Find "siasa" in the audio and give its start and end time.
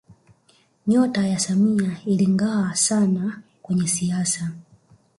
3.87-4.51